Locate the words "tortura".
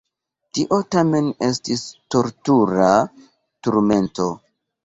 2.15-2.89